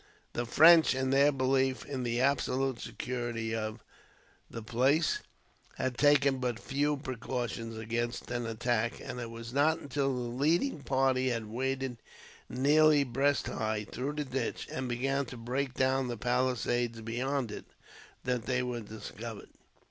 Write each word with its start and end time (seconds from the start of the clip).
The 0.33 0.47
French, 0.47 0.95
in 0.95 1.11
their 1.11 1.31
belief 1.31 1.85
in 1.85 2.01
the 2.01 2.19
absolute 2.21 2.79
security 2.79 3.53
of 3.53 3.83
the 4.49 4.63
place, 4.63 5.19
had 5.75 5.95
taken 5.95 6.39
but 6.39 6.57
few 6.57 6.97
precautions 6.97 7.77
against 7.77 8.31
an 8.31 8.47
attack; 8.47 8.99
and 8.99 9.19
it 9.19 9.29
was 9.29 9.53
not 9.53 9.77
until 9.77 10.11
the 10.11 10.29
leading 10.33 10.81
party 10.81 11.29
had 11.29 11.45
waded, 11.45 11.97
nearly 12.49 13.03
breast 13.03 13.45
high, 13.45 13.83
through 13.91 14.13
the 14.13 14.25
ditch; 14.25 14.67
and 14.71 14.89
began 14.89 15.27
to 15.27 15.37
break 15.37 15.75
down 15.75 16.07
the 16.07 16.17
palisade 16.17 17.05
beyond 17.05 17.51
it, 17.51 17.65
that 18.23 18.47
they 18.47 18.63
were 18.63 18.81
discovered. 18.81 19.49